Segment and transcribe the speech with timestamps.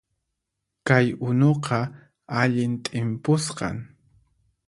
[0.87, 1.79] Kay unuqa
[2.41, 3.77] allin t'impusqan